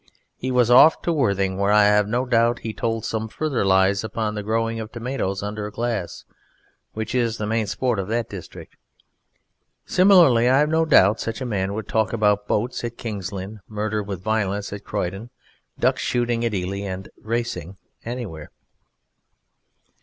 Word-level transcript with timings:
He 0.35 0.49
was 0.49 0.71
off 0.71 1.03
to 1.03 1.13
Worthing, 1.13 1.59
where 1.59 1.71
I 1.71 1.83
have 1.83 2.07
no 2.07 2.25
doubt 2.25 2.61
he 2.65 2.73
told 2.73 3.05
some 3.05 3.27
further 3.27 3.63
lies 3.63 4.03
upon 4.03 4.33
the 4.33 4.41
growing 4.41 4.79
of 4.79 4.91
tomatoes 4.91 5.43
under 5.43 5.69
glass, 5.69 6.25
which 6.93 7.13
is 7.13 7.37
the 7.37 7.45
main 7.45 7.67
sport 7.67 7.99
of 7.99 8.07
that 8.07 8.27
district. 8.27 8.77
Similarly, 9.85 10.49
I 10.49 10.57
have 10.57 10.69
no 10.69 10.85
doubt, 10.85 11.19
such 11.19 11.39
a 11.39 11.45
man 11.45 11.75
would 11.75 11.87
talk 11.87 12.13
about 12.13 12.47
boats 12.47 12.83
at 12.83 12.97
King's 12.97 13.31
Lynn, 13.31 13.59
murder 13.67 14.01
with 14.01 14.23
violence 14.23 14.73
at 14.73 14.83
Croydon, 14.83 15.29
duck 15.79 15.99
shooting 15.99 16.43
at 16.43 16.53
Ely, 16.55 16.79
and 16.79 17.07
racing 17.21 17.77
anywhere. 18.03 18.49